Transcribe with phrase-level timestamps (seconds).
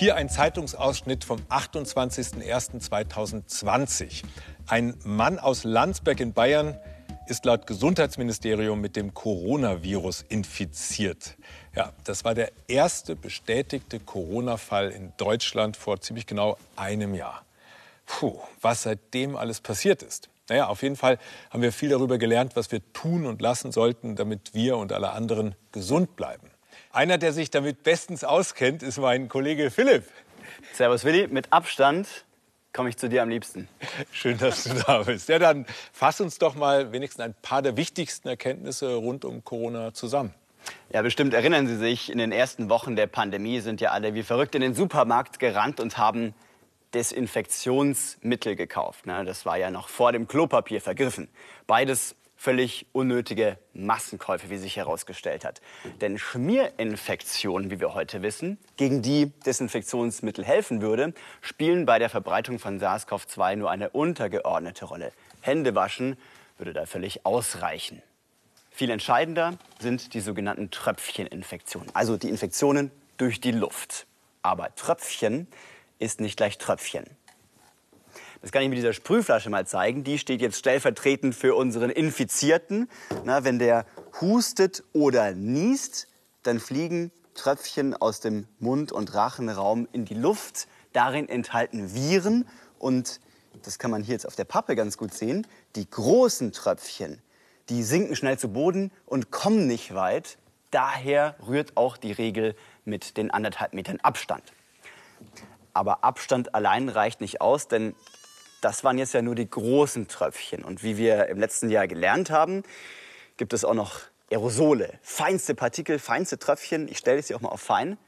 [0.00, 4.22] Hier ein Zeitungsausschnitt vom 28.01.2020.
[4.66, 6.78] Ein Mann aus Landsberg in Bayern
[7.26, 11.36] ist laut Gesundheitsministerium mit dem Coronavirus infiziert.
[11.76, 17.44] Ja, das war der erste bestätigte Corona-Fall in Deutschland vor ziemlich genau einem Jahr.
[18.06, 20.30] Puh, was seitdem alles passiert ist.
[20.48, 21.18] Naja, auf jeden Fall
[21.50, 25.10] haben wir viel darüber gelernt, was wir tun und lassen sollten, damit wir und alle
[25.10, 26.49] anderen gesund bleiben.
[26.92, 30.02] Einer, der sich damit bestens auskennt, ist mein Kollege Philipp.
[30.72, 32.08] Servus Willi, mit Abstand
[32.72, 33.68] komme ich zu dir am liebsten.
[34.10, 35.28] Schön, dass du da bist.
[35.28, 39.94] Ja, dann fass uns doch mal wenigstens ein paar der wichtigsten Erkenntnisse rund um Corona
[39.94, 40.34] zusammen.
[40.92, 44.24] Ja, bestimmt erinnern Sie sich, in den ersten Wochen der Pandemie sind ja alle wie
[44.24, 46.34] verrückt in den Supermarkt gerannt und haben
[46.92, 49.06] Desinfektionsmittel gekauft.
[49.06, 49.24] Ne?
[49.24, 51.28] Das war ja noch vor dem Klopapier vergriffen.
[51.68, 55.60] Beides völlig unnötige Massenkäufe, wie sich herausgestellt hat.
[56.00, 62.58] Denn Schmierinfektionen, wie wir heute wissen, gegen die Desinfektionsmittel helfen würde, spielen bei der Verbreitung
[62.58, 65.12] von SARS-CoV-2 nur eine untergeordnete Rolle.
[65.42, 66.16] Hände waschen
[66.56, 68.02] würde da völlig ausreichen.
[68.70, 74.06] Viel entscheidender sind die sogenannten Tröpfcheninfektionen, also die Infektionen durch die Luft.
[74.40, 75.46] Aber Tröpfchen
[75.98, 77.04] ist nicht gleich Tröpfchen.
[78.42, 80.02] Das kann ich mit dieser Sprühflasche mal zeigen.
[80.02, 82.88] Die steht jetzt stellvertretend für unseren Infizierten.
[83.24, 83.84] Na, wenn der
[84.20, 86.08] hustet oder niest,
[86.42, 90.68] dann fliegen Tröpfchen aus dem Mund- und Rachenraum in die Luft.
[90.92, 93.20] Darin enthalten Viren und
[93.62, 95.46] das kann man hier jetzt auf der Pappe ganz gut sehen.
[95.76, 97.20] Die großen Tröpfchen,
[97.68, 100.38] die sinken schnell zu Boden und kommen nicht weit.
[100.70, 102.54] Daher rührt auch die Regel
[102.84, 104.44] mit den anderthalb Metern Abstand.
[105.72, 107.94] Aber Abstand allein reicht nicht aus, denn
[108.60, 110.64] das waren jetzt ja nur die großen Tröpfchen.
[110.64, 112.62] Und wie wir im letzten Jahr gelernt haben,
[113.36, 116.88] gibt es auch noch Aerosole, feinste Partikel, feinste Tröpfchen.
[116.88, 117.98] Ich stelle es hier auch mal auf fein.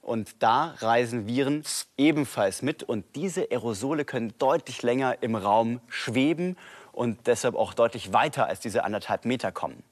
[0.00, 1.62] Und da reisen Viren
[1.96, 2.82] ebenfalls mit.
[2.82, 6.56] Und diese Aerosole können deutlich länger im Raum schweben
[6.92, 9.82] und deshalb auch deutlich weiter als diese anderthalb Meter kommen.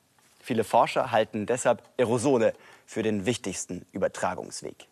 [0.43, 2.55] Viele Forscher halten deshalb Aerosole
[2.87, 4.89] für den wichtigsten Übertragungsweg.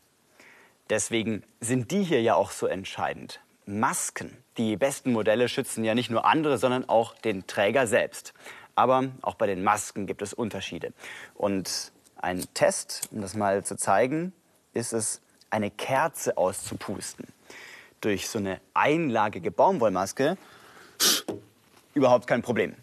[0.90, 3.40] Deswegen sind die hier ja auch so entscheidend.
[3.68, 4.36] Masken.
[4.56, 8.32] Die besten Modelle schützen ja nicht nur andere, sondern auch den Träger selbst.
[8.74, 10.92] Aber auch bei den Masken gibt es Unterschiede.
[11.34, 14.32] Und ein Test, um das mal zu zeigen,
[14.72, 15.20] ist es,
[15.50, 17.26] eine Kerze auszupusten.
[18.00, 20.36] Durch so eine einlagige Baumwollmaske
[21.94, 22.74] überhaupt kein Problem.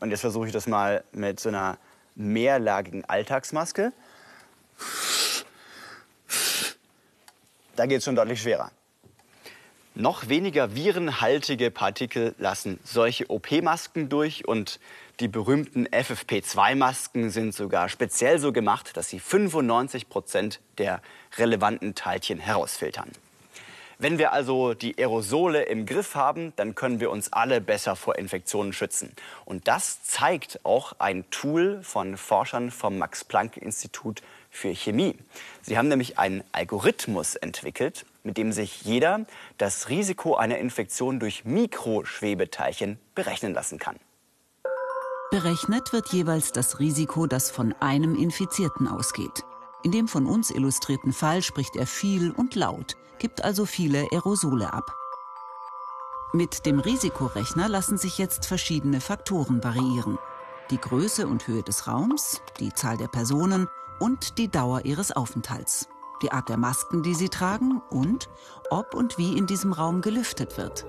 [0.00, 1.78] Und jetzt versuche ich das mal mit so einer
[2.14, 3.92] mehrlagigen Alltagsmaske.
[7.80, 8.70] Da geht es schon deutlich schwerer.
[9.94, 14.78] Noch weniger virenhaltige Partikel lassen solche OP-Masken durch und
[15.18, 21.00] die berühmten FFP2-Masken sind sogar speziell so gemacht, dass sie 95 Prozent der
[21.38, 23.12] relevanten Teilchen herausfiltern.
[23.98, 28.18] Wenn wir also die Aerosole im Griff haben, dann können wir uns alle besser vor
[28.18, 29.14] Infektionen schützen.
[29.46, 34.20] Und das zeigt auch ein Tool von Forschern vom Max-Planck-Institut
[34.50, 35.16] für Chemie.
[35.62, 39.24] Sie haben nämlich einen Algorithmus entwickelt, mit dem sich jeder
[39.56, 43.96] das Risiko einer Infektion durch Mikroschwebeteilchen berechnen lassen kann.
[45.30, 49.44] Berechnet wird jeweils das Risiko, das von einem Infizierten ausgeht.
[49.84, 54.72] In dem von uns illustrierten Fall spricht er viel und laut, gibt also viele Aerosole
[54.72, 54.92] ab.
[56.32, 60.18] Mit dem Risikorechner lassen sich jetzt verschiedene Faktoren variieren.
[60.70, 63.68] Die Größe und Höhe des Raums, die Zahl der Personen
[64.00, 65.88] und die Dauer ihres Aufenthalts,
[66.22, 68.28] die Art der Masken, die sie tragen und
[68.70, 70.84] ob und wie in diesem Raum gelüftet wird.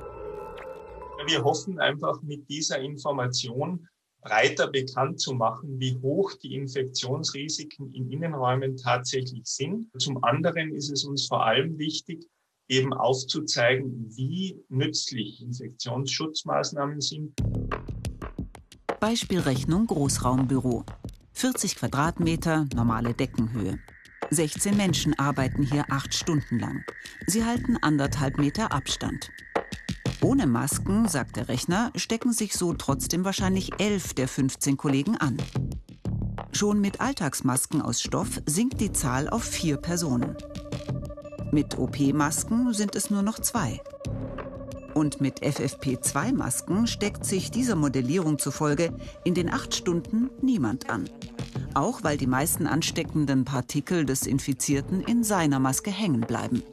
[1.28, 3.88] Wir hoffen einfach mit dieser Information
[4.22, 9.88] breiter bekannt zu machen, wie hoch die Infektionsrisiken in Innenräumen tatsächlich sind.
[10.00, 12.26] Zum anderen ist es uns vor allem wichtig,
[12.68, 17.34] eben aufzuzeigen, wie nützlich Infektionsschutzmaßnahmen sind.
[19.00, 20.86] Beispielrechnung Großraumbüro.
[21.34, 23.80] 40 Quadratmeter, normale Deckenhöhe.
[24.30, 26.84] 16 Menschen arbeiten hier acht Stunden lang.
[27.28, 29.32] Sie halten anderthalb Meter Abstand.
[30.22, 35.38] Ohne Masken, sagt der Rechner, stecken sich so trotzdem wahrscheinlich elf der 15 Kollegen an.
[36.52, 40.36] Schon mit Alltagsmasken aus Stoff sinkt die Zahl auf vier Personen.
[41.52, 43.82] Mit OP-Masken sind es nur noch zwei.
[44.94, 48.94] Und mit FFP2-Masken steckt sich dieser Modellierung zufolge
[49.24, 51.10] in den acht Stunden niemand an.
[51.74, 56.64] Auch weil die meisten ansteckenden Partikel des Infizierten in seiner Maske hängen bleiben.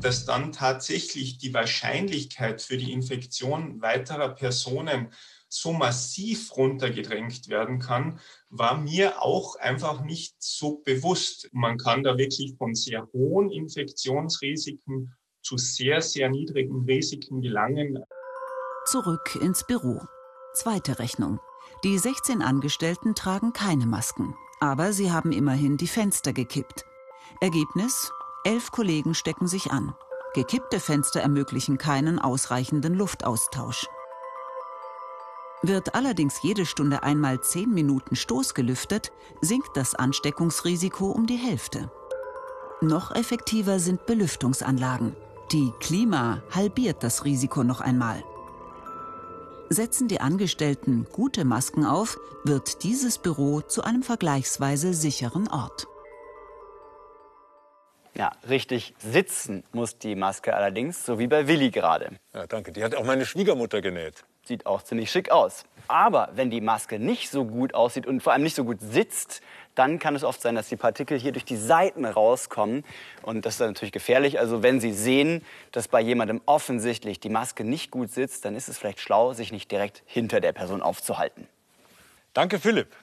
[0.00, 5.08] dass dann tatsächlich die Wahrscheinlichkeit für die Infektion weiterer Personen
[5.50, 11.50] so massiv runtergedrängt werden kann, war mir auch einfach nicht so bewusst.
[11.52, 15.12] Man kann da wirklich von sehr hohen Infektionsrisiken
[15.50, 17.98] zu sehr, sehr niedrigen Risiken gelangen.
[18.84, 20.00] Zurück ins Büro.
[20.54, 21.40] Zweite Rechnung.
[21.82, 26.84] Die 16 Angestellten tragen keine Masken, aber sie haben immerhin die Fenster gekippt.
[27.40, 28.12] Ergebnis?
[28.44, 29.92] Elf Kollegen stecken sich an.
[30.34, 33.88] Gekippte Fenster ermöglichen keinen ausreichenden Luftaustausch.
[35.62, 39.10] Wird allerdings jede Stunde einmal 10 Minuten Stoß gelüftet,
[39.40, 41.90] sinkt das Ansteckungsrisiko um die Hälfte.
[42.80, 45.16] Noch effektiver sind Belüftungsanlagen.
[45.52, 48.22] Die Klima halbiert das Risiko noch einmal.
[49.68, 55.88] Setzen die Angestellten gute Masken auf, wird dieses Büro zu einem vergleichsweise sicheren Ort.
[58.14, 62.10] Ja, richtig sitzen muss die Maske allerdings, so wie bei Willi gerade.
[62.32, 62.70] Ja, danke.
[62.70, 64.24] Die hat auch meine Schwiegermutter genäht.
[64.44, 65.64] Sieht auch ziemlich schick aus.
[65.88, 69.42] Aber wenn die Maske nicht so gut aussieht und vor allem nicht so gut sitzt,
[69.74, 72.84] dann kann es oft sein, dass die Partikel hier durch die Seiten rauskommen.
[73.22, 74.38] Und das ist natürlich gefährlich.
[74.38, 78.68] Also wenn Sie sehen, dass bei jemandem offensichtlich die Maske nicht gut sitzt, dann ist
[78.68, 81.46] es vielleicht schlau, sich nicht direkt hinter der Person aufzuhalten.
[82.34, 82.94] Danke, Philipp.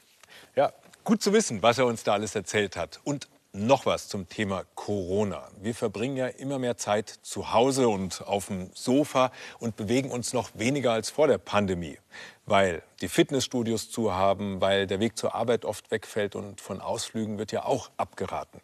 [0.55, 0.71] Ja,
[1.03, 2.99] gut zu wissen, was er uns da alles erzählt hat.
[3.03, 3.27] Und
[3.57, 5.49] noch was zum Thema Corona.
[5.59, 10.33] Wir verbringen ja immer mehr Zeit zu Hause und auf dem Sofa und bewegen uns
[10.33, 11.97] noch weniger als vor der Pandemie,
[12.45, 17.37] weil die Fitnessstudios zu haben, weil der Weg zur Arbeit oft wegfällt und von Ausflügen
[17.37, 18.61] wird ja auch abgeraten.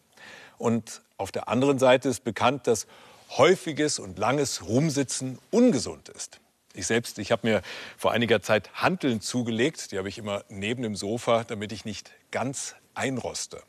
[0.58, 2.86] Und auf der anderen Seite ist bekannt, dass
[3.36, 6.40] häufiges und langes Rumsitzen ungesund ist.
[6.72, 7.62] Ich selbst, ich habe mir
[7.96, 12.10] vor einiger Zeit Hanteln zugelegt, die habe ich immer neben dem Sofa, damit ich nicht
[12.30, 13.62] ganz einroste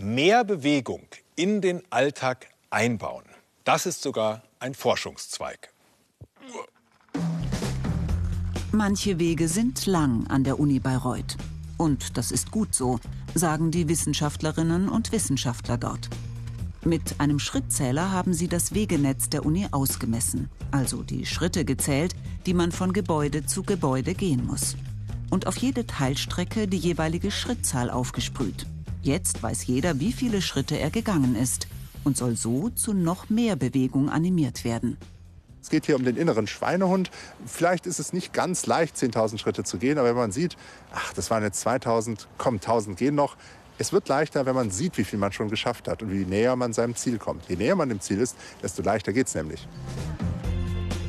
[0.00, 1.06] mehr Bewegung
[1.36, 3.24] in den Alltag einbauen.
[3.64, 5.72] Das ist sogar ein Forschungszweig.
[8.72, 11.36] Manche Wege sind lang an der Uni Bayreuth.
[11.78, 12.98] Und das ist gut so,
[13.34, 16.08] sagen die Wissenschaftlerinnen und Wissenschaftler dort.
[16.84, 22.14] Mit einem Schrittzähler haben sie das Wegenetz der Uni ausgemessen, also die Schritte gezählt,
[22.46, 24.76] die man von Gebäude zu Gebäude gehen muss.
[25.30, 28.66] Und auf jede Teilstrecke die jeweilige Schrittzahl aufgesprüht.
[29.08, 31.66] Jetzt weiß jeder, wie viele Schritte er gegangen ist
[32.04, 34.98] und soll so zu noch mehr Bewegung animiert werden.
[35.62, 37.10] Es geht hier um den inneren Schweinehund.
[37.46, 40.58] Vielleicht ist es nicht ganz leicht, 10.000 Schritte zu gehen, aber wenn man sieht,
[40.92, 43.38] ach, das waren jetzt 2.000, komm, 1.000 gehen noch.
[43.78, 46.54] Es wird leichter, wenn man sieht, wie viel man schon geschafft hat und wie näher
[46.54, 47.48] man seinem Ziel kommt.
[47.48, 49.66] Je näher man dem Ziel ist, desto leichter geht es nämlich.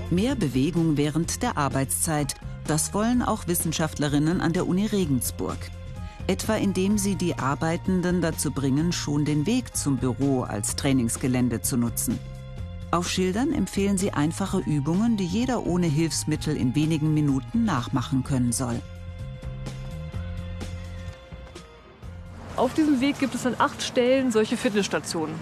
[0.10, 2.36] Mehr Bewegung während der Arbeitszeit.
[2.66, 5.57] Das wollen auch Wissenschaftlerinnen an der Uni Regensburg
[6.30, 11.76] etwa indem sie die Arbeitenden dazu bringen, schon den Weg zum Büro als Trainingsgelände zu
[11.76, 12.20] nutzen.
[12.92, 18.52] Auf Schildern empfehlen sie einfache Übungen, die jeder ohne Hilfsmittel in wenigen Minuten nachmachen können
[18.52, 18.80] soll.
[22.56, 25.34] Auf diesem Weg gibt es an acht Stellen solche Fitnessstationen.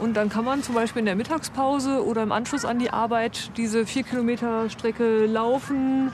[0.00, 3.56] Und dann kann man zum Beispiel in der Mittagspause oder im Anschluss an die Arbeit
[3.56, 6.10] diese vier Kilometer Strecke laufen,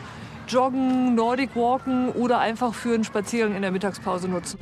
[0.49, 4.59] Joggen, Nordic Walken oder einfach für einen Spaziergang in der Mittagspause nutzen.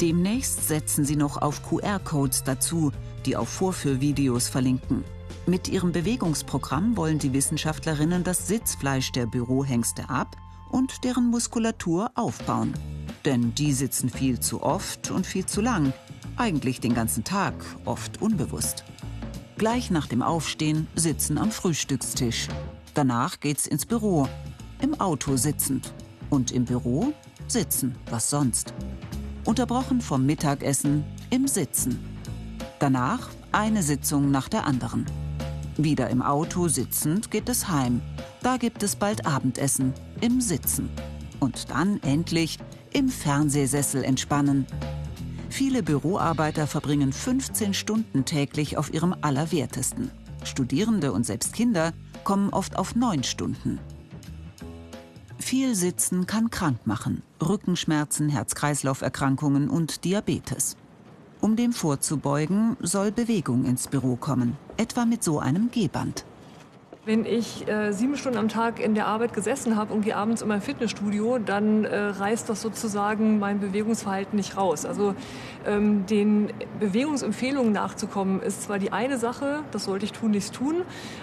[0.00, 2.90] Demnächst setzen sie noch auf QR-Codes dazu,
[3.26, 5.04] die auf Vorführvideos verlinken.
[5.46, 10.36] Mit ihrem Bewegungsprogramm wollen die Wissenschaftlerinnen das Sitzfleisch der Bürohengste ab
[10.70, 12.72] und deren Muskulatur aufbauen.
[13.24, 15.92] Denn die sitzen viel zu oft und viel zu lang,
[16.36, 18.84] eigentlich den ganzen Tag, oft unbewusst.
[19.56, 22.48] Gleich nach dem Aufstehen sitzen am Frühstückstisch.
[22.94, 24.28] Danach geht's ins Büro,
[24.84, 25.94] im Auto sitzend
[26.28, 27.14] und im Büro
[27.48, 28.74] sitzen, was sonst.
[29.46, 31.98] Unterbrochen vom Mittagessen im Sitzen.
[32.80, 35.06] Danach eine Sitzung nach der anderen.
[35.78, 38.02] Wieder im Auto sitzend geht es heim.
[38.42, 40.90] Da gibt es bald Abendessen im Sitzen.
[41.40, 42.58] Und dann endlich
[42.92, 44.66] im Fernsehsessel entspannen.
[45.48, 50.10] Viele Büroarbeiter verbringen 15 Stunden täglich auf ihrem Allerwertesten.
[50.44, 53.80] Studierende und selbst Kinder kommen oft auf 9 Stunden.
[55.46, 57.22] Viel Sitzen kann krank machen.
[57.38, 60.74] Rückenschmerzen, Herz-Kreislauf-Erkrankungen und Diabetes.
[61.42, 66.24] Um dem vorzubeugen, soll Bewegung ins Büro kommen, etwa mit so einem Gehband.
[67.06, 70.40] Wenn ich äh, sieben Stunden am Tag in der Arbeit gesessen habe und gehe abends
[70.40, 74.86] in mein Fitnessstudio, dann äh, reißt das sozusagen mein Bewegungsverhalten nicht raus.
[74.86, 75.14] Also
[75.66, 80.76] ähm, den Bewegungsempfehlungen nachzukommen, ist zwar die eine Sache, das sollte ich tun, nichts tun,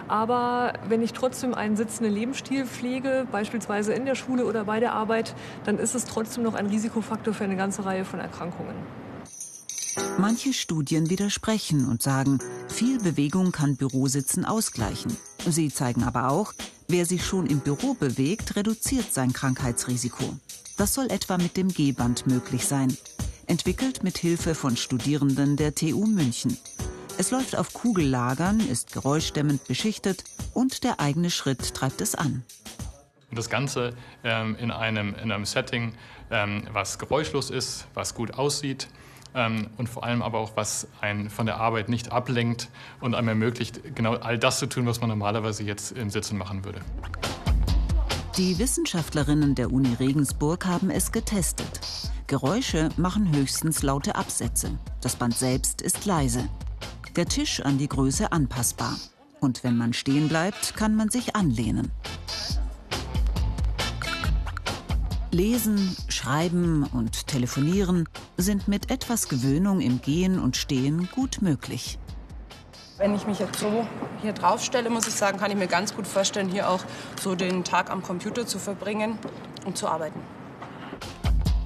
[0.08, 4.94] aber wenn ich trotzdem einen sitzenden Lebensstil pflege, beispielsweise in der Schule oder bei der
[4.94, 5.34] Arbeit,
[5.64, 8.76] dann ist es trotzdem noch ein Risikofaktor für eine ganze Reihe von Erkrankungen.
[10.18, 15.18] Manche Studien widersprechen und sagen, viel Bewegung kann Bürositzen ausgleichen.
[15.46, 16.54] Sie zeigen aber auch,
[16.88, 20.24] wer sich schon im Büro bewegt, reduziert sein Krankheitsrisiko.
[20.78, 22.96] Das soll etwa mit dem G-Band möglich sein.
[23.48, 26.58] Entwickelt mit Hilfe von Studierenden der TU München.
[27.18, 32.44] Es läuft auf Kugellagern, ist geräuschdämmend beschichtet und der eigene Schritt treibt es an.
[33.32, 33.94] Das Ganze
[34.24, 35.94] ähm, in, einem, in einem Setting,
[36.30, 38.88] ähm, was geräuschlos ist, was gut aussieht
[39.34, 42.70] ähm, und vor allem aber auch, was einen von der Arbeit nicht ablenkt
[43.00, 46.66] und einem ermöglicht, genau all das zu tun, was man normalerweise jetzt im Sitzen machen
[46.66, 46.82] würde.
[48.38, 51.82] Die Wissenschaftlerinnen der Uni Regensburg haben es getestet.
[52.28, 54.80] Geräusche machen höchstens laute Absätze.
[55.02, 56.48] Das Band selbst ist leise.
[57.18, 58.96] Der Tisch an die Größe anpassbar.
[59.42, 61.92] Und wenn man stehen bleibt, kann man sich anlehnen.
[65.32, 71.98] Lesen, Schreiben und Telefonieren sind mit etwas Gewöhnung im Gehen und Stehen gut möglich.
[72.98, 73.88] Wenn ich mich jetzt so
[74.22, 76.82] hier drauf stelle, muss ich sagen, kann ich mir ganz gut vorstellen, hier auch
[77.22, 79.18] so den Tag am Computer zu verbringen
[79.66, 80.20] und zu arbeiten.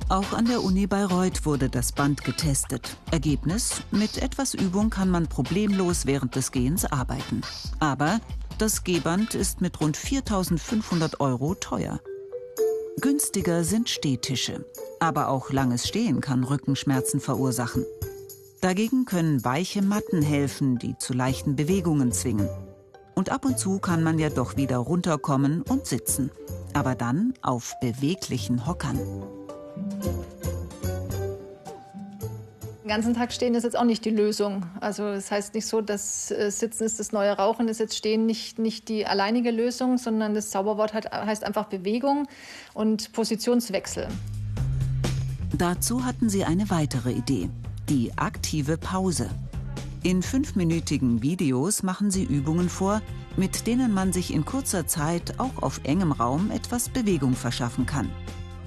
[0.09, 2.97] Auch an der Uni Bayreuth wurde das Band getestet.
[3.09, 7.41] Ergebnis: Mit etwas Übung kann man problemlos während des Gehens arbeiten.
[7.79, 8.19] Aber
[8.59, 11.99] das Gehband ist mit rund 4.500 Euro teuer.
[13.01, 14.65] Günstiger sind Stehtische.
[14.99, 17.85] Aber auch langes Stehen kann Rückenschmerzen verursachen.
[18.61, 22.49] Dagegen können weiche Matten helfen, die zu leichten Bewegungen zwingen.
[23.13, 26.31] Und ab und zu kann man ja doch wieder runterkommen und sitzen.
[26.73, 28.99] Aber dann auf beweglichen Hockern.
[32.85, 34.63] Den ganzen Tag stehen ist jetzt auch nicht die Lösung.
[34.79, 37.97] Also es das heißt nicht so, dass äh, Sitzen ist das neue Rauchen, ist jetzt
[37.97, 42.27] Stehen nicht, nicht die alleinige Lösung, sondern das Zauberwort hat, heißt einfach Bewegung
[42.75, 44.07] und Positionswechsel.
[45.57, 47.49] Dazu hatten sie eine weitere Idee,
[47.89, 49.31] die aktive Pause.
[50.03, 53.01] In fünfminütigen Videos machen sie Übungen vor,
[53.35, 58.11] mit denen man sich in kurzer Zeit auch auf engem Raum etwas Bewegung verschaffen kann.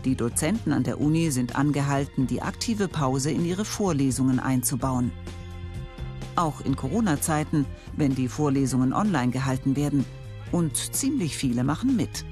[0.09, 5.13] Die Dozenten an der Uni sind angehalten, die aktive Pause in ihre Vorlesungen einzubauen.
[6.35, 10.07] Auch in Corona-Zeiten, wenn die Vorlesungen online gehalten werden.
[10.51, 12.25] Und ziemlich viele machen mit.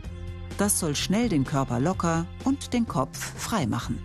[0.57, 3.99] Das soll schnell den Körper locker und den Kopf frei machen.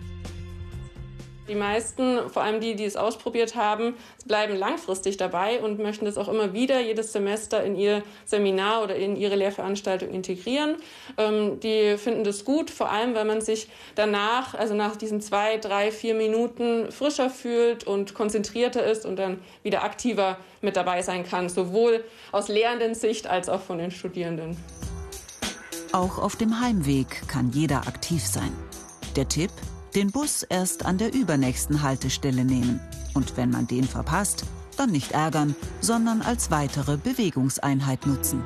[1.48, 3.94] Die meisten, vor allem die, die es ausprobiert haben,
[4.26, 8.94] bleiben langfristig dabei und möchten das auch immer wieder jedes Semester in ihr Seminar oder
[8.94, 10.76] in ihre Lehrveranstaltung integrieren.
[11.18, 15.56] Ähm, die finden das gut, vor allem, weil man sich danach, also nach diesen zwei,
[15.56, 21.24] drei, vier Minuten frischer fühlt und konzentrierter ist und dann wieder aktiver mit dabei sein
[21.24, 24.56] kann, sowohl aus lehrenden Sicht als auch von den Studierenden.
[25.92, 28.52] Auch auf dem Heimweg kann jeder aktiv sein.
[29.16, 29.50] Der Tipp,
[29.94, 32.80] den Bus erst an der übernächsten Haltestelle nehmen.
[33.14, 34.44] Und wenn man den verpasst,
[34.76, 38.42] dann nicht ärgern, sondern als weitere Bewegungseinheit nutzen.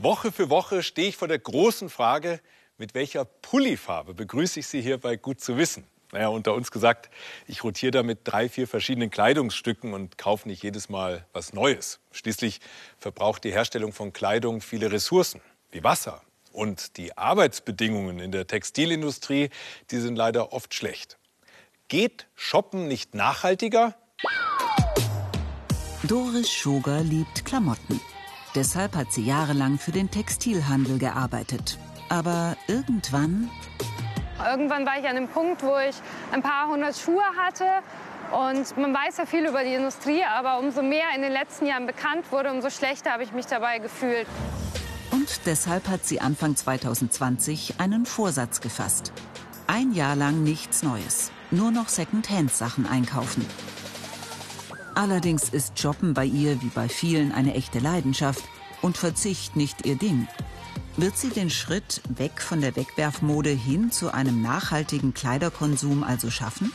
[0.00, 2.40] Woche für Woche stehe ich vor der großen Frage,
[2.76, 5.84] mit welcher Pullifarbe begrüße ich Sie hier bei Gut zu wissen?
[6.12, 7.10] Naja, unter uns gesagt,
[7.46, 12.00] ich rotiere da mit drei, vier verschiedenen Kleidungsstücken und kaufe nicht jedes Mal was Neues.
[12.12, 12.60] Schließlich
[12.98, 16.22] verbraucht die Herstellung von Kleidung viele Ressourcen, wie Wasser.
[16.52, 19.50] Und die Arbeitsbedingungen in der Textilindustrie,
[19.90, 21.18] die sind leider oft schlecht.
[21.88, 23.94] Geht Shoppen nicht nachhaltiger?
[26.04, 28.00] Doris Schoger liebt Klamotten.
[28.54, 31.78] Deshalb hat sie jahrelang für den Textilhandel gearbeitet.
[32.08, 33.50] Aber irgendwann
[34.44, 35.96] Irgendwann war ich an einem Punkt, wo ich
[36.32, 37.64] ein paar hundert Schuhe hatte.
[38.30, 41.86] Und man weiß ja viel über die Industrie, aber umso mehr in den letzten Jahren
[41.86, 44.26] bekannt wurde, umso schlechter habe ich mich dabei gefühlt.
[45.10, 49.12] Und deshalb hat sie Anfang 2020 einen Vorsatz gefasst.
[49.66, 53.46] Ein Jahr lang nichts Neues, nur noch Second-Hand-Sachen einkaufen.
[54.94, 58.44] Allerdings ist Shoppen bei ihr wie bei vielen eine echte Leidenschaft
[58.82, 60.28] und Verzicht nicht ihr Ding.
[60.98, 66.72] Wird sie den Schritt weg von der Wegwerfmode hin zu einem nachhaltigen Kleiderkonsum also schaffen?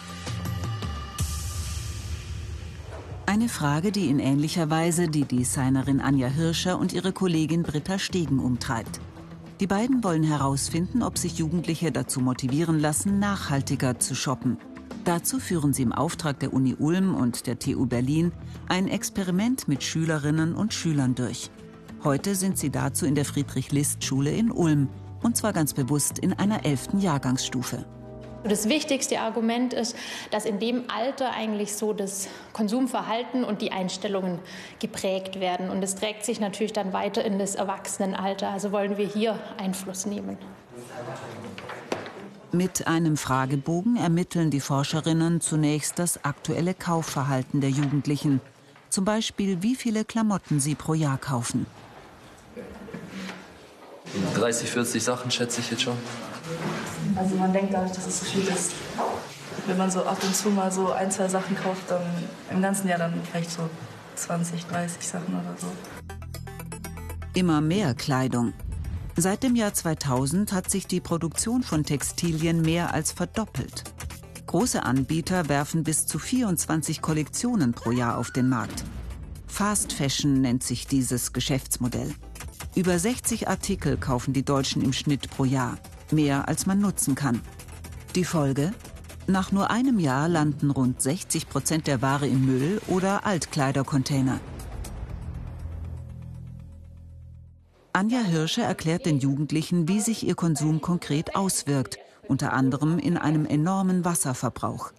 [3.25, 8.39] Eine Frage, die in ähnlicher Weise die Designerin Anja Hirscher und ihre Kollegin Britta Stegen
[8.39, 9.01] umtreibt.
[9.59, 14.57] Die beiden wollen herausfinden, ob sich Jugendliche dazu motivieren lassen, nachhaltiger zu shoppen.
[15.03, 18.31] Dazu führen sie im Auftrag der Uni Ulm und der TU Berlin
[18.69, 21.51] ein Experiment mit Schülerinnen und Schülern durch.
[22.03, 24.89] Heute sind sie dazu in der Friedrich-List-Schule in Ulm.
[25.21, 27.85] Und zwar ganz bewusst in einer elften Jahrgangsstufe.
[28.43, 29.95] Das wichtigste Argument ist,
[30.29, 34.39] dass in dem Alter eigentlich so das Konsumverhalten und die Einstellungen
[34.79, 35.69] geprägt werden.
[35.69, 38.49] Und es trägt sich natürlich dann weiter in das Erwachsenenalter.
[38.49, 40.37] Also wollen wir hier Einfluss nehmen.
[42.51, 48.41] Mit einem Fragebogen ermitteln die Forscherinnen zunächst das aktuelle Kaufverhalten der Jugendlichen.
[48.89, 51.65] Zum Beispiel, wie viele Klamotten sie pro Jahr kaufen.
[54.35, 55.97] 30, 40 Sachen schätze ich jetzt schon.
[57.15, 58.73] Also man denkt gar nicht, dass es so viel ist.
[59.65, 62.01] Wenn man so ab und zu mal so ein, zwei Sachen kauft, dann
[62.51, 63.69] im ganzen Jahr dann vielleicht so
[64.15, 65.67] 20, 30 Sachen oder so.
[67.33, 68.53] Immer mehr Kleidung.
[69.15, 73.83] Seit dem Jahr 2000 hat sich die Produktion von Textilien mehr als verdoppelt.
[74.47, 78.83] Große Anbieter werfen bis zu 24 Kollektionen pro Jahr auf den Markt.
[79.47, 82.13] Fast Fashion nennt sich dieses Geschäftsmodell.
[82.75, 85.77] Über 60 Artikel kaufen die Deutschen im Schnitt pro Jahr,
[86.09, 87.39] mehr als man nutzen kann.
[88.15, 88.73] Die Folge?
[89.27, 94.39] Nach nur einem Jahr landen rund 60 Prozent der Ware im Müll oder Altkleidercontainer.
[97.93, 103.45] Anja Hirsche erklärt den Jugendlichen, wie sich ihr Konsum konkret auswirkt, unter anderem in einem
[103.45, 104.93] enormen Wasserverbrauch.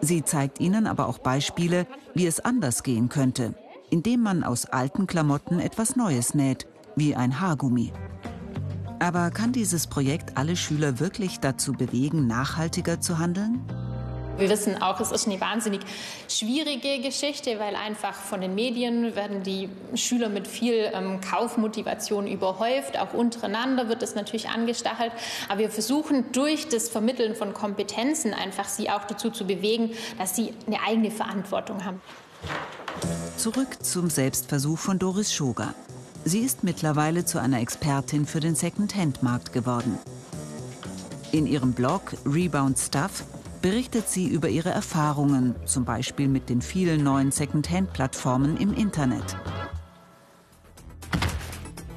[0.00, 3.54] Sie zeigt ihnen aber auch Beispiele, wie es anders gehen könnte,
[3.88, 7.92] indem man aus alten Klamotten etwas Neues näht, wie ein Haargummi.
[9.00, 13.62] Aber kann dieses Projekt alle Schüler wirklich dazu bewegen, nachhaltiger zu handeln?
[14.36, 15.80] Wir wissen auch, es ist eine wahnsinnig
[16.28, 22.98] schwierige Geschichte, weil einfach von den Medien werden die Schüler mit viel ähm, Kaufmotivation überhäuft.
[22.98, 25.12] Auch untereinander wird es natürlich angestachelt.
[25.48, 30.34] Aber wir versuchen durch das Vermitteln von Kompetenzen einfach sie auch dazu zu bewegen, dass
[30.34, 32.00] sie eine eigene Verantwortung haben.
[33.36, 35.74] Zurück zum Selbstversuch von Doris Schoger.
[36.26, 39.98] Sie ist mittlerweile zu einer Expertin für den Second-Hand-Markt geworden.
[41.32, 43.24] In ihrem Blog Rebound Stuff
[43.60, 49.36] berichtet sie über ihre Erfahrungen, zum Beispiel mit den vielen neuen Second-Hand-Plattformen im Internet.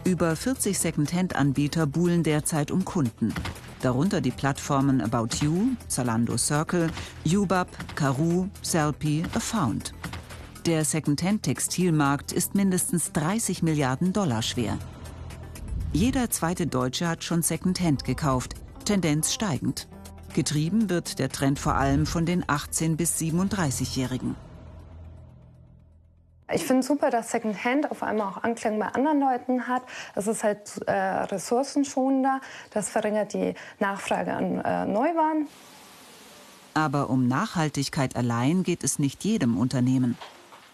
[0.03, 3.33] Über 40 Second-Hand-Anbieter buhlen derzeit um Kunden.
[3.81, 6.89] Darunter die Plattformen About You, Zalando Circle,
[7.25, 9.93] Ubab, Karoo, Selfie, Afound.
[10.67, 14.77] Der Second-Hand-Textilmarkt ist mindestens 30 Milliarden Dollar schwer.
[15.93, 19.87] Jeder zweite Deutsche hat schon Second-Hand gekauft, Tendenz steigend.
[20.33, 24.35] Getrieben wird der Trend vor allem von den 18- bis 37-Jährigen.
[26.51, 29.83] Ich finde super, dass Secondhand auf einmal auch Anklang bei anderen Leuten hat.
[30.15, 32.41] Das ist halt äh, ressourcenschonender.
[32.71, 35.47] Das verringert die Nachfrage an äh, Neuwaren.
[36.73, 40.17] Aber um Nachhaltigkeit allein geht es nicht jedem Unternehmen.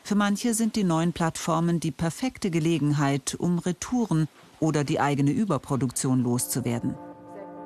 [0.04, 4.28] Für manche sind die neuen Plattformen die perfekte Gelegenheit, um Retouren
[4.60, 6.96] oder die eigene Überproduktion loszuwerden.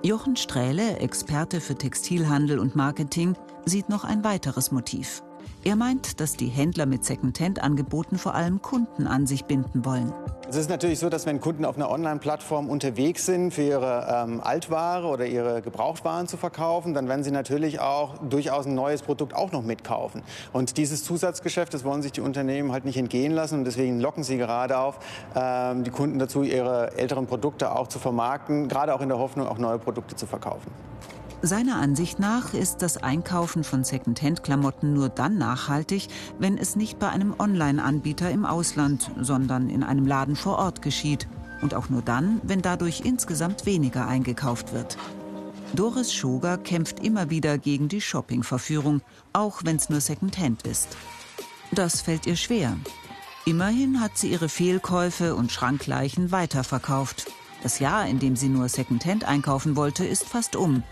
[0.04, 5.23] Jochen Strähle, Experte für Textilhandel und Marketing, sieht noch ein weiteres Motiv.
[5.63, 10.13] Er meint, dass die Händler mit Second-Hand-Angeboten vor allem Kunden an sich binden wollen.
[10.50, 14.39] Es ist natürlich so, dass wenn Kunden auf einer Online-Plattform unterwegs sind, für ihre ähm,
[14.41, 19.36] Altware oder ihre Gebrauchtwaren zu verkaufen, dann werden sie natürlich auch durchaus ein neues Produkt
[19.36, 20.24] auch noch mitkaufen.
[20.54, 23.60] Und dieses Zusatzgeschäft, das wollen sich die Unternehmen halt nicht entgehen lassen.
[23.60, 25.00] Und deswegen locken sie gerade auf,
[25.36, 29.48] ähm, die Kunden dazu, ihre älteren Produkte auch zu vermarkten, gerade auch in der Hoffnung,
[29.48, 30.72] auch neue Produkte zu verkaufen.
[31.43, 36.08] Seiner Ansicht nach ist das Einkaufen von Second-Hand-Klamotten nur dann nachhaltig,
[36.39, 41.28] wenn es nicht bei einem Online-Anbieter im Ausland, sondern in einem Laden vor Ort geschieht.
[41.62, 44.97] Und auch nur dann, wenn dadurch insgesamt weniger eingekauft wird.
[45.73, 49.02] Doris Schoger kämpft immer wieder gegen die Shopping-Verführung,
[49.34, 50.97] auch wenn es nur Second-Hand ist.
[51.71, 52.76] Das fällt ihr schwer.
[53.45, 57.28] Immerhin hat sie ihre Fehlkäufe und Schrankleichen weiterverkauft.
[57.63, 60.84] Das Jahr, in dem sie nur Second-Hand einkaufen wollte, ist fast um.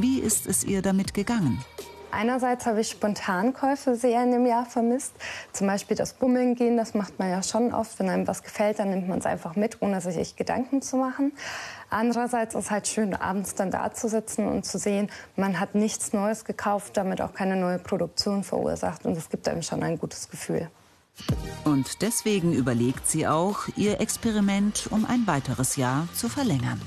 [0.00, 1.62] Wie ist es ihr damit gegangen?
[2.10, 5.12] Einerseits habe ich Spontankäufe sehr in dem Jahr vermisst.
[5.52, 7.98] Zum Beispiel das Bummeln gehen, das macht man ja schon oft.
[7.98, 11.32] Wenn einem was gefällt, dann nimmt man es einfach mit, ohne sich Gedanken zu machen.
[11.88, 15.74] Andererseits ist es halt schön, abends dann da zu sitzen und zu sehen, man hat
[15.74, 19.04] nichts Neues gekauft, damit auch keine neue Produktion verursacht.
[19.04, 20.68] Und das gibt einem schon ein gutes Gefühl.
[21.64, 26.80] Und deswegen überlegt sie auch, ihr Experiment um ein weiteres Jahr zu verlängern.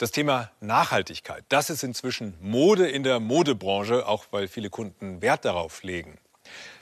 [0.00, 5.44] Das Thema Nachhaltigkeit, das ist inzwischen Mode in der Modebranche, auch weil viele Kunden Wert
[5.44, 6.16] darauf legen.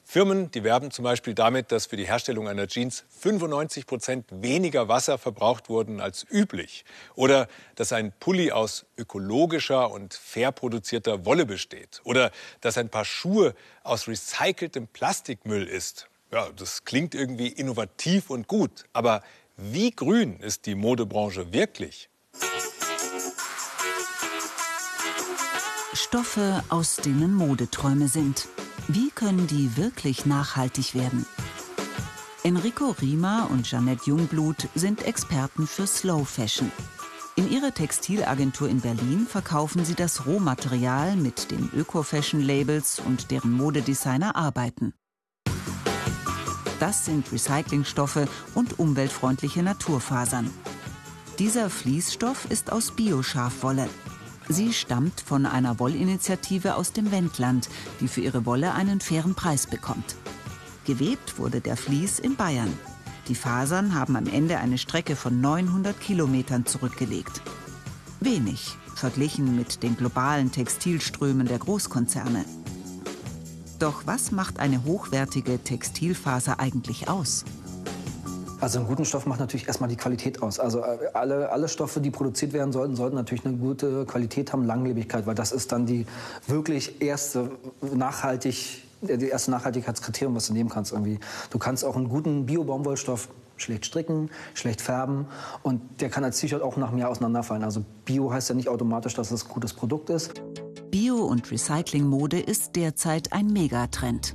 [0.04, 4.86] Firmen, die werben zum Beispiel damit, dass für die Herstellung einer Jeans 95 Prozent weniger
[4.86, 6.84] Wasser verbraucht wurden als üblich.
[7.16, 12.00] Oder dass ein Pulli aus ökologischer und fair produzierter Wolle besteht.
[12.04, 16.08] Oder dass ein Paar Schuhe aus recyceltem Plastikmüll ist.
[16.30, 18.84] Ja, das klingt irgendwie innovativ und gut.
[18.92, 19.24] Aber
[19.56, 22.08] wie grün ist die Modebranche wirklich?
[25.98, 28.48] Stoffe, aus denen Modeträume sind.
[28.86, 31.26] Wie können die wirklich nachhaltig werden?
[32.44, 36.70] Enrico Riemer und Jeanette Jungblut sind Experten für Slow Fashion.
[37.34, 44.36] In ihrer Textilagentur in Berlin verkaufen sie das Rohmaterial mit den Öko-Fashion-Labels und deren Modedesigner
[44.36, 44.94] arbeiten.
[46.80, 50.50] Das sind Recyclingstoffe und umweltfreundliche Naturfasern.
[51.38, 53.88] Dieser Fließstoff ist aus Bioschafwolle.
[54.48, 57.68] Sie stammt von einer Wollinitiative aus dem Wendland,
[58.00, 60.16] die für ihre Wolle einen fairen Preis bekommt.
[60.86, 62.72] Gewebt wurde der Vlies in Bayern.
[63.28, 67.42] Die Fasern haben am Ende eine Strecke von 900 Kilometern zurückgelegt.
[68.20, 72.44] Wenig verglichen mit den globalen Textilströmen der Großkonzerne.
[73.78, 77.44] Doch was macht eine hochwertige Textilfaser eigentlich aus?
[78.60, 80.58] Also einen guten Stoff macht natürlich erstmal die Qualität aus.
[80.58, 84.64] Also äh, alle, alle Stoffe, die produziert werden sollten, sollten natürlich eine gute Qualität haben,
[84.64, 86.06] Langlebigkeit, weil das ist dann die
[86.46, 91.20] wirklich erste nachhaltig, die erste Nachhaltigkeitskriterium, was du nehmen kannst irgendwie.
[91.50, 95.26] Du kannst auch einen guten Bio-Baumwollstoff schlecht stricken, schlecht färben
[95.62, 97.62] und der kann als T-Shirt auch nach mir auseinanderfallen.
[97.64, 100.32] Also Bio heißt ja nicht automatisch, dass es ein gutes Produkt ist.
[100.90, 104.32] Bio- und Recyclingmode ist derzeit ein Megatrend.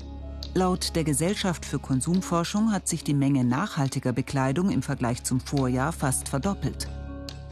[0.56, 5.92] Laut der Gesellschaft für Konsumforschung hat sich die Menge nachhaltiger Bekleidung im Vergleich zum Vorjahr
[5.92, 6.88] fast verdoppelt.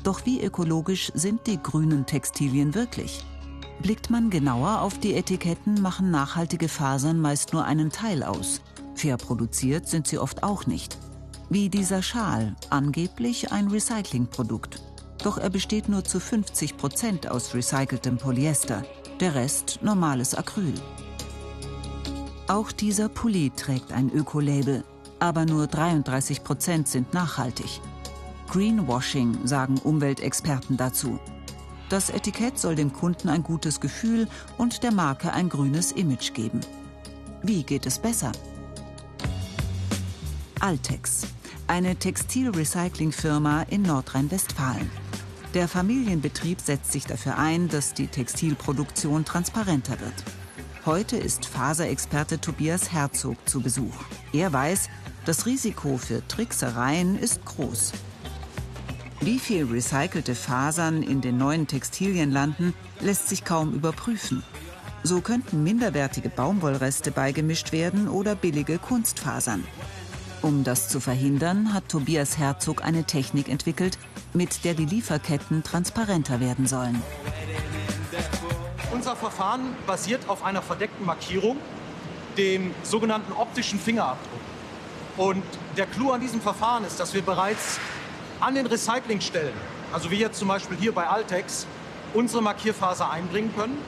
[0.04, 3.26] Doch wie ökologisch sind die grünen Textilien wirklich?
[3.82, 8.62] Blickt man genauer auf die Etiketten, machen nachhaltige Fasern meist nur einen Teil aus.
[8.94, 11.00] Fair produziert sind sie oft auch nicht.
[11.50, 14.80] Wie dieser Schal, angeblich ein Recyclingprodukt.
[15.24, 18.84] Doch er besteht nur zu 50 Prozent aus recyceltem Polyester,
[19.20, 20.76] der Rest normales Acryl.
[22.48, 24.84] Auch dieser Pulli trägt ein Öko-Label,
[25.20, 27.80] aber nur 33 Prozent sind nachhaltig.
[28.50, 31.20] Greenwashing, sagen Umweltexperten dazu.
[31.90, 34.28] Das Etikett soll dem Kunden ein gutes Gefühl
[34.58, 36.62] und der Marke ein grünes Image geben.
[37.44, 38.32] Wie geht es besser?
[40.60, 41.28] Altex,
[41.68, 44.90] eine Textilrecyclingfirma in Nordrhein-Westfalen.
[45.54, 50.24] Der Familienbetrieb setzt sich dafür ein, dass die Textilproduktion transparenter wird.
[50.84, 53.94] Heute ist Faserexperte Tobias Herzog zu Besuch.
[54.34, 54.90] Er weiß,
[55.28, 57.92] das Risiko für Tricksereien ist groß.
[59.20, 64.42] Wie viel recycelte Fasern in den neuen Textilien landen, lässt sich kaum überprüfen.
[65.04, 69.64] So könnten minderwertige Baumwollreste beigemischt werden oder billige Kunstfasern.
[70.42, 74.00] Um das zu verhindern, hat Tobias Herzog eine Technik entwickelt,
[74.34, 77.00] mit der die Lieferketten transparenter werden sollen.
[79.02, 81.58] Unser Verfahren basiert auf einer verdeckten Markierung,
[82.38, 84.40] dem sogenannten optischen Fingerabdruck.
[85.18, 85.44] Und
[85.76, 87.80] der Clou an diesem Verfahren ist, dass wir bereits
[88.40, 89.56] an den Recyclingstellen,
[89.92, 91.66] also wie jetzt zum Beispiel hier bei Altex,
[92.14, 93.80] unsere Markierfaser einbringen können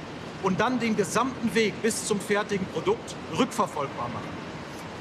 [0.42, 4.36] und dann den gesamten Weg bis zum fertigen Produkt rückverfolgbar machen.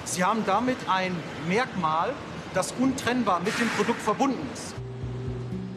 [0.04, 1.16] Sie haben damit ein
[1.48, 2.12] Merkmal,
[2.52, 4.74] das untrennbar mit dem Produkt verbunden ist.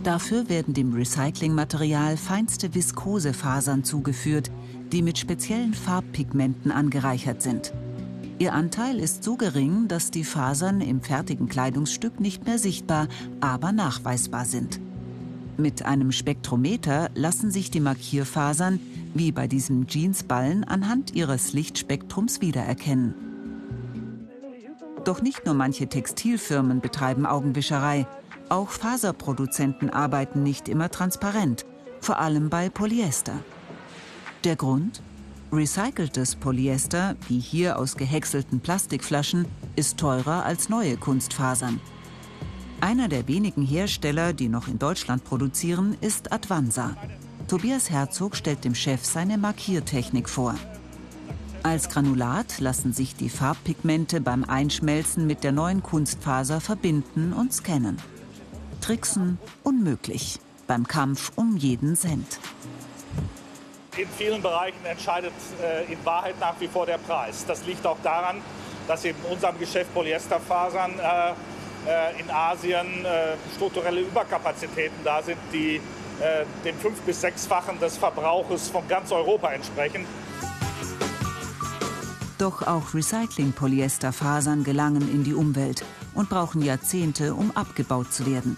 [0.06, 4.52] Dafür werden dem Recyclingmaterial feinste Viskosefasern zugeführt,
[4.92, 7.74] die mit speziellen Farbpigmenten angereichert sind.
[8.38, 13.08] Ihr Anteil ist so gering, dass die Fasern im fertigen Kleidungsstück nicht mehr sichtbar,
[13.40, 14.80] aber nachweisbar sind.
[15.58, 18.80] Mit einem Spektrometer lassen sich die Markierfasern,
[19.16, 23.16] wie bei diesem Jeansballen, anhand ihres Lichtspektrums wiedererkennen.
[25.04, 28.06] Doch nicht nur manche Textilfirmen betreiben Augenwischerei.
[28.50, 31.66] Auch Faserproduzenten arbeiten nicht immer transparent,
[32.00, 33.34] vor allem bei Polyester.
[34.44, 35.02] Der Grund?
[35.52, 41.80] Recyceltes Polyester, wie hier aus gehäckselten Plastikflaschen, ist teurer als neue Kunstfasern.
[42.82, 46.96] Einer der wenigen Hersteller, die noch in Deutschland produzieren, ist Advanza.
[47.48, 50.56] Tobias Herzog stellt dem Chef seine Markiertechnik vor.
[51.64, 57.98] Als Granulat lassen sich die Farbpigmente beim Einschmelzen mit der neuen Kunstfaser verbinden und scannen.
[58.86, 62.40] Tricksen unmöglich beim Kampf um jeden Cent.
[63.98, 67.44] In vielen Bereichen entscheidet äh, in Wahrheit nach wie vor der Preis.
[67.48, 68.44] Das liegt auch daran,
[68.88, 71.30] dass in unserem Geschäft Polyesterfasern äh,
[71.90, 77.98] äh, in Asien äh, strukturelle Überkapazitäten da sind, die äh, dem fünf- bis sechsfachen des
[77.98, 80.06] Verbrauches von ganz Europa entsprechen.
[82.38, 88.58] Doch auch Recycling-Polyesterfasern gelangen in die Umwelt und brauchen Jahrzehnte, um abgebaut zu werden.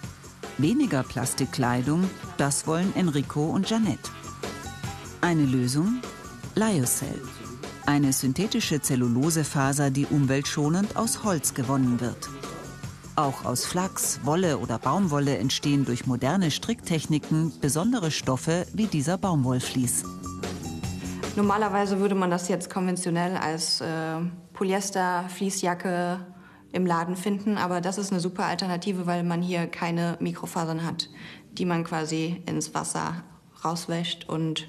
[0.60, 4.10] Weniger Plastikkleidung, das wollen Enrico und Janette.
[5.22, 6.02] Eine Lösung?
[6.56, 7.22] Lyocell.
[7.86, 12.28] Eine synthetische Zellulosefaser, die umweltschonend aus Holz gewonnen wird.
[13.16, 20.04] Auch aus Flachs, Wolle oder Baumwolle entstehen durch moderne Stricktechniken besondere Stoffe wie dieser Baumwollflies.
[21.36, 23.86] Normalerweise würde man das jetzt konventionell als äh,
[24.54, 26.20] Polyester, Fließjacke
[26.78, 27.58] im Laden finden.
[27.58, 31.10] Aber das ist eine super Alternative, weil man hier keine Mikrofasern hat,
[31.52, 33.24] die man quasi ins Wasser
[33.66, 34.30] rauswäscht.
[34.30, 34.68] Und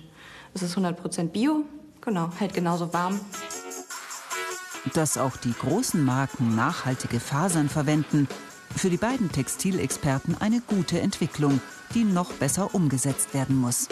[0.55, 1.65] es ist 100% Bio,
[2.01, 3.21] genau, hält genauso warm.
[4.95, 8.27] Dass auch die großen Marken nachhaltige Fasern verwenden,
[8.75, 11.61] für die beiden Textilexperten eine gute Entwicklung,
[11.95, 13.89] die noch besser umgesetzt werden muss.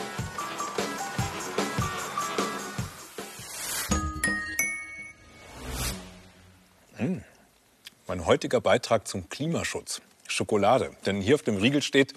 [8.09, 10.01] Mein heutiger Beitrag zum Klimaschutz.
[10.29, 10.93] Schokolade.
[11.07, 12.15] Denn hier auf dem Riegel steht,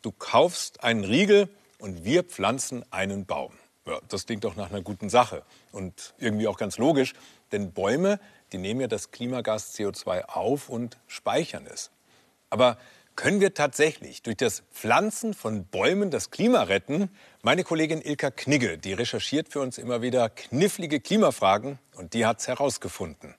[0.00, 1.48] du kaufst einen Riegel
[1.80, 3.52] und wir pflanzen einen Baum.
[3.84, 7.14] Ja, das klingt doch nach einer guten Sache und irgendwie auch ganz logisch,
[7.50, 8.20] denn Bäume,
[8.52, 11.90] die nehmen ja das Klimagas CO2 auf und speichern es.
[12.48, 12.78] Aber
[13.16, 17.10] können wir tatsächlich durch das Pflanzen von Bäumen das Klima retten?
[17.42, 22.38] Meine Kollegin Ilka Knigge, die recherchiert für uns immer wieder knifflige Klimafragen und die hat
[22.38, 23.34] es herausgefunden.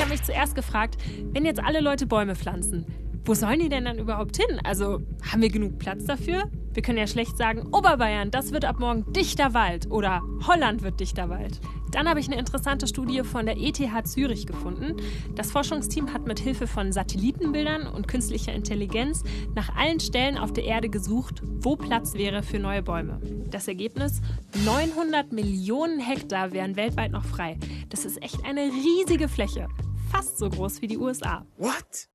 [0.00, 0.96] Ich habe mich zuerst gefragt,
[1.34, 2.86] wenn jetzt alle Leute Bäume pflanzen,
[3.26, 4.58] wo sollen die denn dann überhaupt hin?
[4.64, 6.50] Also haben wir genug Platz dafür?
[6.72, 11.00] Wir können ja schlecht sagen, Oberbayern, das wird ab morgen dichter Wald oder Holland wird
[11.00, 11.60] dichter Wald.
[11.90, 14.96] Dann habe ich eine interessante Studie von der ETH Zürich gefunden.
[15.34, 19.22] Das Forschungsteam hat mit Hilfe von Satellitenbildern und künstlicher Intelligenz
[19.54, 23.20] nach allen Stellen auf der Erde gesucht, wo Platz wäre für neue Bäume.
[23.50, 24.22] Das Ergebnis:
[24.64, 27.58] 900 Millionen Hektar wären weltweit noch frei.
[27.90, 29.68] Das ist echt eine riesige Fläche,
[30.10, 31.46] fast so groß wie die USA.
[31.56, 32.08] What?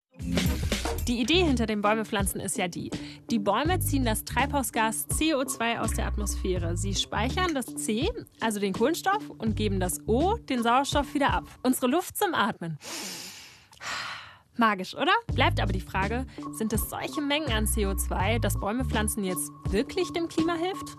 [1.08, 2.90] Die Idee hinter den Bäumepflanzen ist ja die.
[3.30, 6.78] Die Bäume ziehen das Treibhausgas CO2 aus der Atmosphäre.
[6.78, 11.46] Sie speichern das C, also den Kohlenstoff, und geben das O, den Sauerstoff, wieder ab.
[11.64, 12.80] Unsere Luft zum Atmen.
[14.58, 15.12] Magisch, oder?
[15.34, 20.12] Bleibt aber die Frage, sind es solche Mengen an CO2, dass Bäume pflanzen jetzt wirklich
[20.14, 20.96] dem Klima hilft?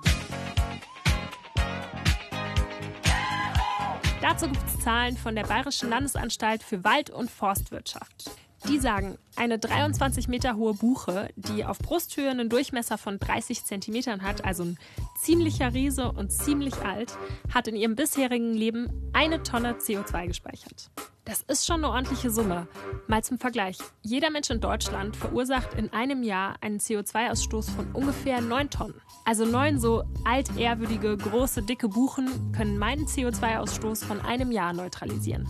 [4.23, 8.31] Dazu gibt es Zahlen von der Bayerischen Landesanstalt für Wald- und Forstwirtschaft.
[8.69, 14.23] Die sagen, eine 23 Meter hohe Buche, die auf Brusthöhe einen Durchmesser von 30 Zentimetern
[14.23, 14.79] hat, also ein
[15.16, 17.16] ziemlicher Riese und ziemlich alt,
[17.53, 20.90] hat in ihrem bisherigen Leben eine Tonne CO2 gespeichert.
[21.27, 22.69] Das ist schon eine ordentliche Summe.
[23.09, 23.79] Mal zum Vergleich.
[24.03, 29.01] Jeder Mensch in Deutschland verursacht in einem Jahr einen CO2-Ausstoß von ungefähr 9 Tonnen.
[29.25, 35.49] Also neun so altehrwürdige, große, dicke Buchen können meinen CO2-Ausstoß von einem Jahr neutralisieren.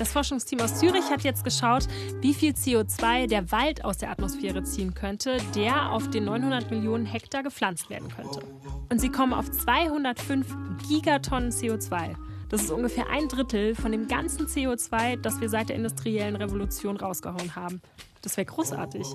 [0.00, 1.86] Das Forschungsteam aus Zürich hat jetzt geschaut,
[2.22, 7.04] wie viel CO2 der Wald aus der Atmosphäre ziehen könnte, der auf den 900 Millionen
[7.04, 8.40] Hektar gepflanzt werden könnte.
[8.88, 10.46] Und sie kommen auf 205
[10.88, 12.14] Gigatonnen CO2.
[12.48, 16.96] Das ist ungefähr ein Drittel von dem ganzen CO2, das wir seit der industriellen Revolution
[16.96, 17.82] rausgehauen haben.
[18.22, 19.06] Das wäre großartig.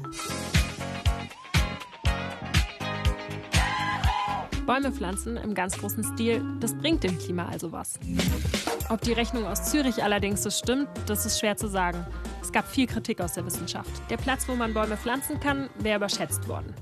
[4.67, 7.99] Bäume pflanzen im ganz großen Stil, das bringt dem Klima also was.
[8.89, 12.05] Ob die Rechnung aus Zürich allerdings so stimmt, das ist schwer zu sagen.
[12.41, 13.89] Es gab viel Kritik aus der Wissenschaft.
[14.11, 16.73] Der Platz, wo man Bäume pflanzen kann, wäre überschätzt worden.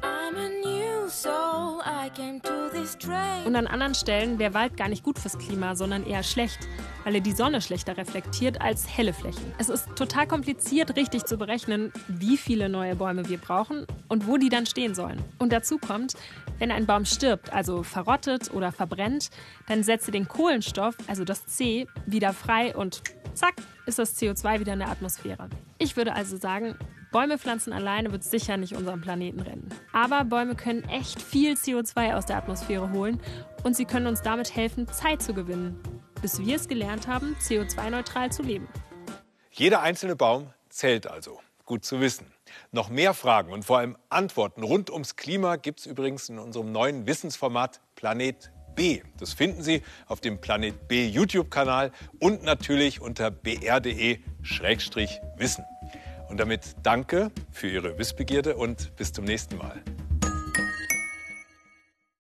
[3.46, 6.60] Und an anderen Stellen wäre Wald gar nicht gut fürs Klima, sondern eher schlecht,
[7.06, 9.54] weil er die Sonne schlechter reflektiert als helle Flächen.
[9.58, 14.38] Es ist total kompliziert, richtig zu berechnen, wie viele neue Bäume wir brauchen und wo
[14.38, 15.20] die dann stehen sollen.
[15.40, 16.14] Und dazu kommt,
[16.60, 19.32] wenn ein Baum stirbt, also verrottet oder verbrennt,
[19.68, 23.02] dann setzt er den Kohlenstoff, also das C, wieder frei und
[23.34, 23.56] zack,
[23.88, 25.50] ist das CO2 wieder in der Atmosphäre.
[25.80, 26.78] Ich würde also sagen,
[27.12, 29.70] Bäume pflanzen alleine wird sicher nicht unseren Planeten retten.
[29.92, 33.20] Aber Bäume können echt viel CO2 aus der Atmosphäre holen
[33.64, 35.80] und sie können uns damit helfen, Zeit zu gewinnen,
[36.22, 38.68] bis wir es gelernt haben, CO2-neutral zu leben.
[39.50, 41.40] Jeder einzelne Baum zählt also.
[41.66, 42.33] Gut zu wissen.
[42.72, 46.72] Noch mehr Fragen und vor allem Antworten rund ums Klima gibt es übrigens in unserem
[46.72, 49.02] neuen Wissensformat Planet B.
[49.18, 54.24] Das finden Sie auf dem Planet B YouTube-Kanal und natürlich unter br.de-wissen.
[56.30, 59.84] Und damit danke für Ihre Wissbegierde und bis zum nächsten Mal.